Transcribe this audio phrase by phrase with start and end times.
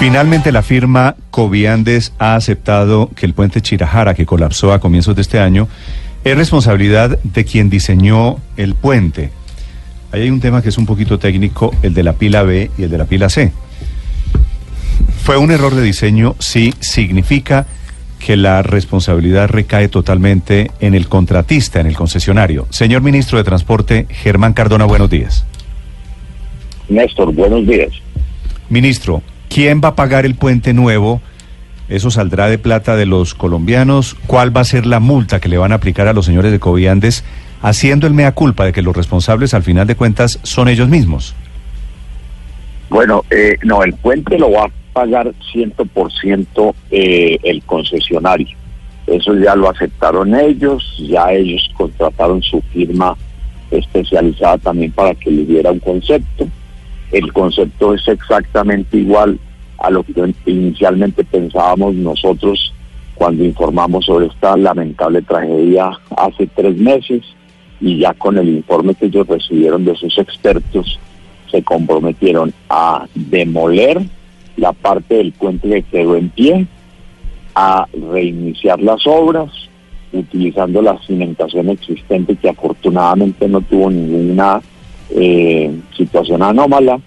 [0.00, 5.20] Finalmente la firma Coviandes ha aceptado que el puente Chirajara, que colapsó a comienzos de
[5.20, 5.68] este año,
[6.24, 9.30] es responsabilidad de quien diseñó el puente.
[10.10, 12.84] Ahí hay un tema que es un poquito técnico, el de la pila B y
[12.84, 13.52] el de la pila C.
[15.22, 17.66] Fue un error de diseño, sí, significa
[18.18, 22.66] que la responsabilidad recae totalmente en el contratista, en el concesionario.
[22.70, 25.44] Señor ministro de Transporte, Germán Cardona, buenos días.
[26.88, 27.90] Néstor, buenos días.
[28.70, 31.20] Ministro, ¿Quién va a pagar el puente nuevo?
[31.88, 34.16] ¿Eso saldrá de plata de los colombianos?
[34.28, 36.60] ¿Cuál va a ser la multa que le van a aplicar a los señores de
[36.60, 37.24] Coviandes,
[37.60, 41.34] haciendo el mea culpa de que los responsables al final de cuentas son ellos mismos?
[42.90, 48.56] Bueno, eh, no, el puente lo va a pagar 100% eh, el concesionario.
[49.08, 53.16] Eso ya lo aceptaron ellos, ya ellos contrataron su firma
[53.72, 56.46] especializada también para que le diera un concepto
[57.12, 59.38] el concepto es exactamente igual
[59.78, 62.72] a lo que inicialmente pensábamos nosotros
[63.14, 67.22] cuando informamos sobre esta lamentable tragedia hace tres meses
[67.80, 70.98] y ya con el informe que ellos recibieron de sus expertos
[71.50, 74.00] se comprometieron a demoler
[74.56, 76.66] la parte del puente que quedó en pie,
[77.54, 79.50] a reiniciar las obras
[80.12, 84.60] utilizando la cimentación existente que afortunadamente no tuvo ninguna
[85.14, 87.00] eh, situación anómala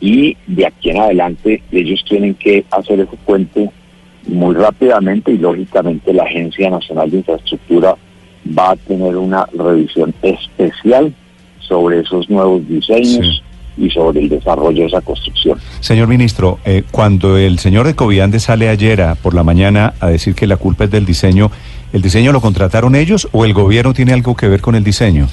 [0.00, 3.70] y de aquí en adelante ellos tienen que hacer ese puente
[4.26, 7.96] muy rápidamente y lógicamente la Agencia Nacional de Infraestructura
[8.56, 11.14] va a tener una revisión especial
[11.60, 13.42] sobre esos nuevos diseños.
[13.78, 15.58] y sobre el desarrollo de esa construcción.
[15.80, 20.34] Señor ministro, eh, cuando el señor de Coviande sale ayer por la mañana a decir
[20.34, 21.50] que la culpa es del diseño,
[21.92, 25.28] ¿el diseño lo contrataron ellos o el gobierno tiene algo que ver con el diseño?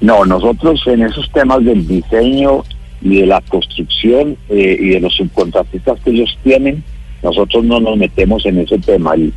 [0.00, 2.64] No, nosotros en esos temas del diseño
[3.02, 6.82] y de la construcción eh, y de los subcontratistas que ellos tienen,
[7.22, 9.14] nosotros no nos metemos en ese tema.
[9.14, 9.32] El,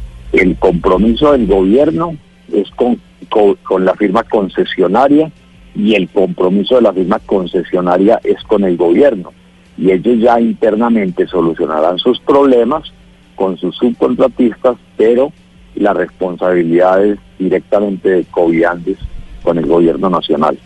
[0.58, 2.16] compromiso del gobierno
[2.52, 5.32] es con, con, la firma concesionaria
[5.76, 9.34] y el compromiso de la firma concesionaria es con el gobierno.
[9.78, 12.94] Y ellos ya internamente solucionarán sus problemas
[13.36, 15.34] con sus subcontratistas, pero
[15.76, 18.98] la responsabilidad es directamente de Coviandes
[19.44, 20.58] con el gobierno nacional.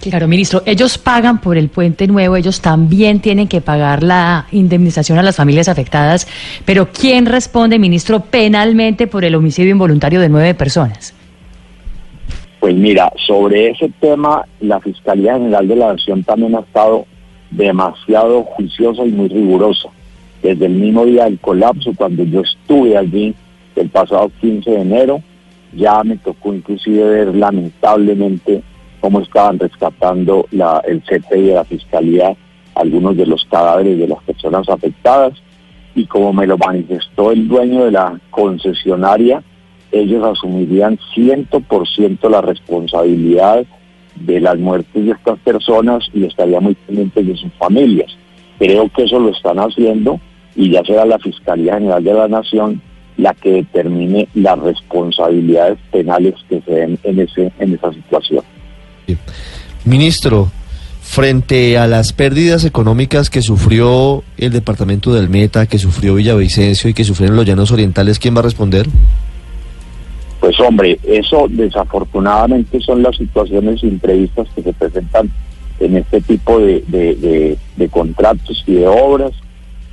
[0.00, 5.18] Claro, ministro, ellos pagan por el puente nuevo, ellos también tienen que pagar la indemnización
[5.18, 6.26] a las familias afectadas,
[6.66, 11.14] pero ¿quién responde, ministro, penalmente por el homicidio involuntario de nueve personas?
[12.60, 17.06] Pues mira, sobre ese tema, la Fiscalía General de la Nación también ha estado
[17.50, 19.88] demasiado juiciosa y muy rigurosa.
[20.42, 23.34] Desde el mismo día del colapso, cuando yo estuve allí
[23.76, 25.22] el pasado 15 de enero,
[25.76, 28.62] ya me tocó inclusive ver lamentablemente
[29.00, 30.46] cómo estaban rescatando
[30.84, 32.34] el CTI de la Fiscalía
[32.74, 35.34] algunos de los cadáveres de las personas afectadas
[35.94, 39.42] y como me lo manifestó el dueño de la concesionaria,
[39.92, 43.64] ellos asumirían 100% la responsabilidad
[44.16, 48.16] de las muertes de estas personas y estarían muy pendientes de sus familias.
[48.58, 50.20] Creo que eso lo están haciendo
[50.56, 52.80] y ya será la Fiscalía General de la Nación
[53.16, 58.44] la que determine las responsabilidades penales que se den en, ese, en esa situación.
[59.84, 60.50] Ministro,
[61.00, 66.94] frente a las pérdidas económicas que sufrió el departamento del Meta, que sufrió Villavicencio y
[66.94, 68.86] que sufrieron los llanos orientales, ¿quién va a responder?
[70.40, 75.30] Pues hombre, eso desafortunadamente son las situaciones imprevistas que se presentan
[75.80, 79.32] en este tipo de, de contratos y de obras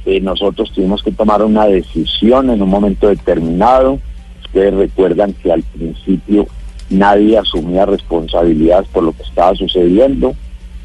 [0.06, 4.00] eh, nosotros tuvimos que tomar una decisión en un momento determinado.
[4.46, 6.48] Ustedes recuerdan que al principio
[6.90, 10.34] nadie asumía responsabilidades por lo que estaba sucediendo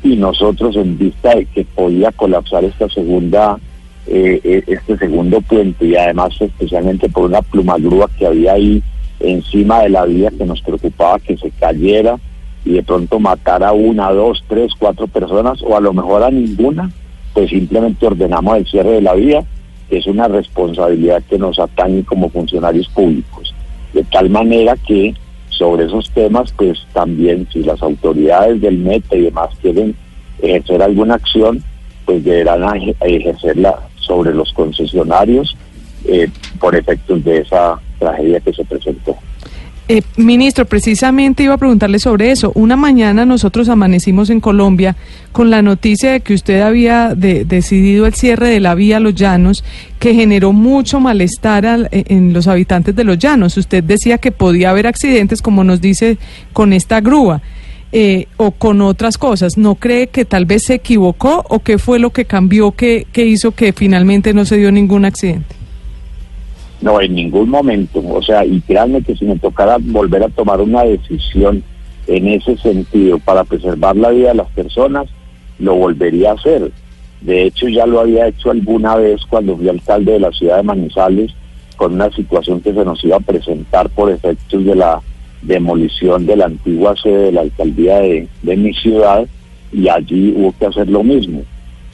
[0.02, 3.58] y nosotros en vista de que podía colapsar esta segunda
[4.06, 8.80] eh, eh, este segundo puente y además especialmente por una plumagrúa que había ahí
[9.18, 12.16] encima de la vía que nos preocupaba que se cayera
[12.64, 16.30] y de pronto matara a una, dos, tres, cuatro personas o a lo mejor a
[16.30, 16.90] ninguna,
[17.36, 19.44] pues simplemente ordenamos el cierre de la vía,
[19.90, 23.54] es una responsabilidad que nos atañe como funcionarios públicos.
[23.92, 25.14] De tal manera que
[25.50, 29.94] sobre esos temas, pues también si las autoridades del META y demás quieren
[30.40, 31.62] ejercer alguna acción,
[32.06, 32.64] pues deberán
[33.02, 35.58] ejercerla sobre los concesionarios
[36.06, 39.14] eh, por efectos de esa tragedia que se presentó.
[39.88, 42.50] Eh, ministro, precisamente iba a preguntarle sobre eso.
[42.56, 44.96] Una mañana nosotros amanecimos en Colombia
[45.30, 49.62] con la noticia de que usted había decidido el cierre de la vía Los Llanos,
[50.00, 53.56] que generó mucho malestar e, en los habitantes de Los Llanos.
[53.56, 56.18] Usted decía que podía haber accidentes, como nos dice,
[56.52, 57.40] con esta grúa.
[57.92, 59.56] eh, o con otras cosas.
[59.56, 63.26] ¿No cree que tal vez se equivocó o qué fue lo que cambió que, que
[63.26, 65.54] hizo que finalmente no se dio ningún accidente?
[66.80, 68.02] No, en ningún momento.
[68.06, 71.62] O sea, y créanme que si me tocara volver a tomar una decisión
[72.06, 75.08] en ese sentido para preservar la vida de las personas,
[75.58, 76.70] lo volvería a hacer.
[77.20, 80.62] De hecho, ya lo había hecho alguna vez cuando fui alcalde de la ciudad de
[80.62, 81.32] Manizales
[81.76, 85.00] con una situación que se nos iba a presentar por efectos de la
[85.42, 89.26] demolición de la antigua sede de la alcaldía de, de mi ciudad
[89.72, 91.42] y allí hubo que hacer lo mismo.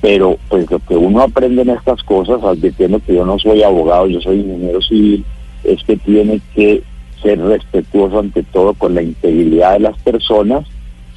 [0.02, 4.08] Pero pues lo que uno aprende en estas cosas, advirtiendo que yo no soy abogado,
[4.08, 5.24] yo soy ingeniero civil,
[5.62, 6.82] es que tiene que
[7.22, 10.66] ser respetuoso ante todo con la integridad de las personas.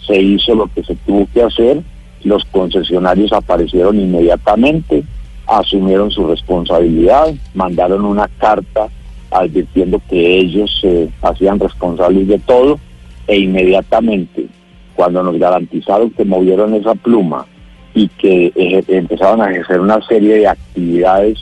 [0.05, 1.81] Se hizo lo que se tuvo que hacer,
[2.23, 5.03] los concesionarios aparecieron inmediatamente,
[5.47, 8.87] asumieron su responsabilidad, mandaron una carta
[9.31, 12.79] advirtiendo que ellos se hacían responsables de todo
[13.25, 14.45] e inmediatamente
[14.93, 17.47] cuando nos garantizaron que movieron esa pluma
[17.95, 21.39] y que eh, empezaron a ejercer una serie de actividades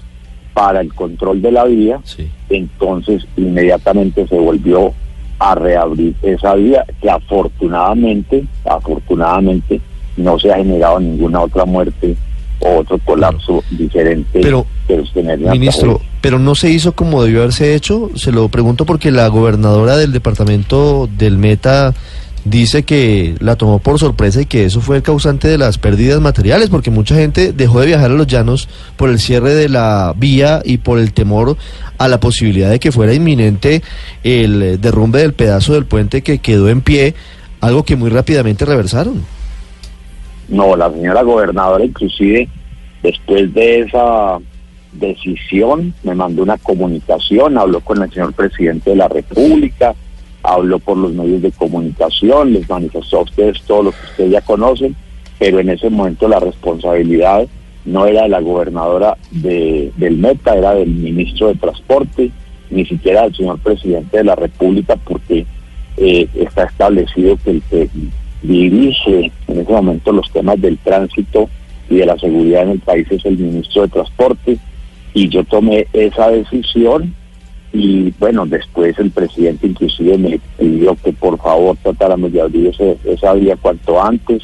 [0.54, 2.00] para el control de la vía,
[2.50, 4.94] entonces inmediatamente se volvió
[5.40, 9.82] a reabrir esa vía que afortunadamente, afortunadamente
[10.16, 12.16] no se ha generado ninguna otra muerte
[12.60, 14.66] o otro colapso diferente pero,
[15.52, 19.98] ministro, pero no se hizo como debió haberse hecho, se lo pregunto porque la gobernadora
[19.98, 21.96] del departamento del Meta
[22.46, 26.20] dice que la tomó por sorpresa y que eso fue el causante de las pérdidas
[26.20, 28.68] materiales, porque mucha gente dejó de viajar a los llanos
[28.98, 31.58] por el cierre de la vía y por el temor
[31.98, 33.82] a la posibilidad de que fuera inminente
[34.24, 37.16] el derrumbe del pedazo del puente que quedó en pie,
[37.62, 39.24] algo que muy rápidamente reversaron.
[40.50, 42.50] No, la señora gobernadora inclusive
[43.02, 44.40] después de esa
[44.94, 49.94] decisión me mandó una comunicación, habló con el señor presidente de la República,
[50.44, 54.42] habló por los medios de comunicación, les manifestó a ustedes todo lo que ustedes ya
[54.42, 54.96] conocen,
[55.40, 57.48] pero en ese momento la responsabilidad
[57.86, 62.32] no era de la gobernadora de, del Meta, era del ministro de Transporte,
[62.70, 65.46] ni siquiera del señor presidente de la República, porque
[65.98, 67.90] eh, está establecido que el que
[68.42, 71.50] dirige en ese momento los temas del tránsito
[71.90, 74.58] y de la seguridad en el país es el ministro de Transporte,
[75.14, 77.14] y yo tomé esa decisión
[77.74, 82.72] y bueno, después el presidente inclusive me pidió que por favor tratáramos de abrir
[83.04, 84.44] esa vía cuanto antes.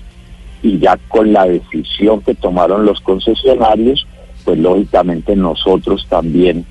[0.64, 4.06] Y ya con la decisión que tomaron los concesionarios,
[4.44, 6.66] pues lógicamente nosotros también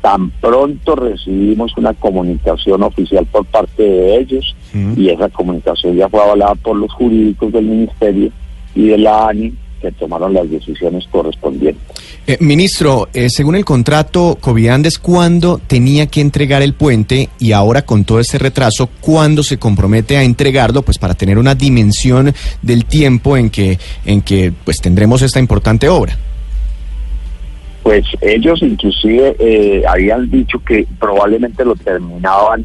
[0.00, 4.54] tan pronto recibimos una comunicación oficial por parte de ellos
[4.96, 8.30] y esa comunicación ya fue avalada por los jurídicos del ministerio
[8.74, 9.52] y de la ANI
[9.84, 11.82] que tomaron las decisiones correspondientes.
[12.26, 17.82] Eh, ministro, eh, según el contrato, Coviandes, ¿cuándo tenía que entregar el puente y ahora
[17.82, 22.32] con todo este retraso, cuándo se compromete a entregarlo, pues para tener una dimensión
[22.62, 26.16] del tiempo en que, en que pues tendremos esta importante obra?
[27.82, 32.64] Pues ellos inclusive eh, habían dicho que probablemente lo terminaban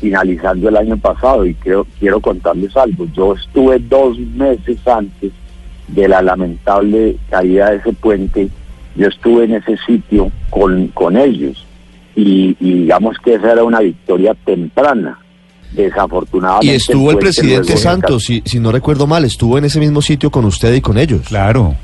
[0.00, 3.06] finalizando el año pasado y creo, quiero contarles algo.
[3.14, 5.30] Yo estuve dos meses antes
[5.88, 8.48] de la lamentable caída de ese puente,
[8.96, 11.64] yo estuve en ese sitio con, con ellos
[12.16, 15.18] y, digamos que esa era una victoria temprana.
[15.72, 16.66] Desafortunadamente.
[16.66, 20.30] Y estuvo el, presidente Santos, si, si no recuerdo mal, estuvo en ese mismo sitio
[20.30, 21.22] con usted y con ellos.
[21.26, 21.74] Claro.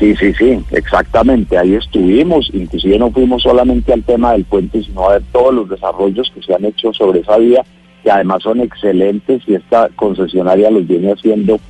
[0.00, 5.04] Sí, sí, sí, exactamente, ahí estuvimos, inclusive no fuimos solamente al tema del puente, sino
[5.06, 7.62] a ver todos los desarrollos que se han hecho sobre esa vía,
[8.02, 11.60] que además son excelentes y esta concesionaria los viene haciendo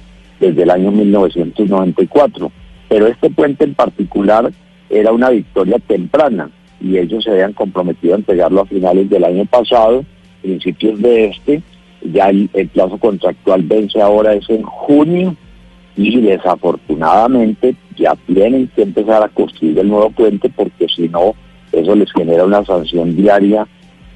[0.40, 2.50] desde el año 1994.
[2.88, 4.50] Pero este puente en particular
[4.88, 9.44] era una victoria temprana y ellos se habían comprometido a entregarlo a finales del año
[9.44, 10.04] pasado,
[10.42, 11.62] principios de este.
[12.02, 15.36] Ya el, plazo contractual vence ahora es en junio
[15.96, 21.34] y desafortunadamente ya tienen que empezar a construir el nuevo puente porque si no,
[21.72, 23.66] eso les genera una sanción diaria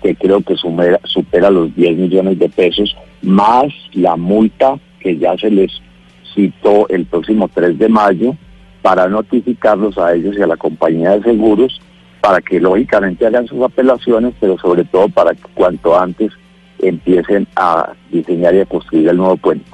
[0.03, 5.37] que creo que supera, supera los 10 millones de pesos, más la multa que ya
[5.37, 5.71] se les
[6.35, 8.37] citó el próximo 3 de mayo
[8.83, 11.81] para notificarlos a ellos y a la compañía de seguros
[12.21, 16.33] para que lógicamente hagan sus apelaciones, pero sobre todo para que cuanto antes
[16.79, 19.71] empiecen a diseñar y a construir el nuevo puente.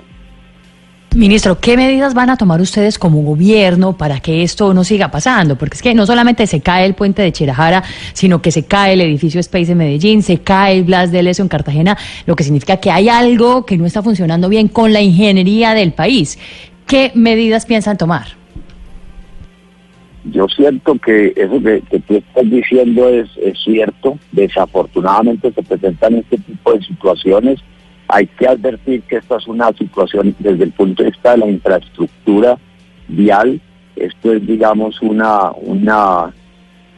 [1.17, 5.59] Ministro, ¿qué medidas van a tomar ustedes como gobierno para que esto no siga pasando?
[5.59, 8.93] Porque es que no solamente se cae el puente de Chirajara, sino que se cae
[8.93, 12.45] el edificio Space en Medellín, se cae el Blas de Leso en Cartagena, lo que
[12.45, 16.39] significa que hay algo que no está funcionando bien con la ingeniería del país.
[16.87, 18.29] ¿Qué medidas piensan tomar?
[20.27, 23.29] Yo siento que eso que, tú estás diciendo es
[23.65, 24.17] cierto.
[24.31, 27.59] Desafortunadamente se presentan este tipo de situaciones
[28.13, 31.47] hay que advertir que esta es una situación desde el punto de vista de la
[31.47, 32.59] infraestructura
[33.09, 33.61] vial,
[33.97, 36.33] esto es digamos una, una,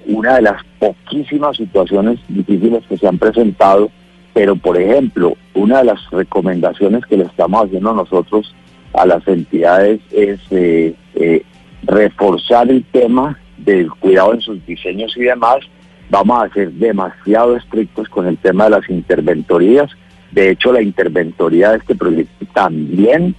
[0.06, 3.90] una de las poquísimas situaciones difíciles que se han presentado,
[4.32, 8.54] pero por ejemplo, una de las recomendaciones que le estamos haciendo nosotros
[8.94, 11.42] a las entidades es eh, eh,
[11.84, 15.58] reforzar el tema del cuidado en sus diseños y demás.
[16.10, 19.90] Vamos a ser demasiado estrictos con el tema de las interventorías.
[20.32, 23.34] De hecho, la interventoría de este proyecto también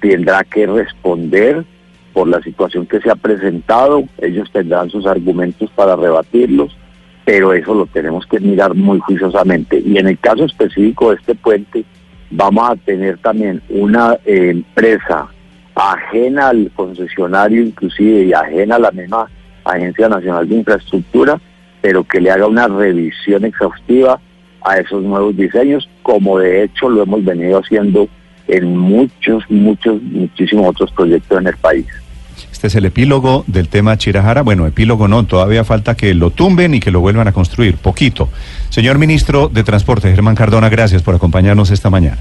[0.00, 1.64] tendrá que responder
[2.12, 4.04] por la situación que se ha presentado.
[4.18, 6.76] Ellos tendrán sus argumentos para rebatirlos,
[7.24, 9.82] pero eso lo tenemos que mirar muy juiciosamente.
[9.84, 11.84] Y en el caso específico de este puente,
[12.30, 15.26] vamos a tener también una eh, empresa
[15.74, 19.28] ajena al concesionario inclusive y ajena a la misma
[19.64, 21.40] Agencia Nacional de Infraestructura,
[21.80, 24.20] pero que le haga una revisión exhaustiva
[24.64, 28.08] a esos nuevos diseños, como de hecho lo hemos venido haciendo
[28.48, 31.86] en muchos, muchos, muchísimos otros proyectos en el país.
[32.50, 34.42] Este es el epílogo del tema Chirajara.
[34.42, 38.28] Bueno, epílogo no, todavía falta que lo tumben y que lo vuelvan a construir, poquito.
[38.70, 42.18] Señor ministro de Transporte, Germán Cardona, gracias por acompañarnos esta mañana.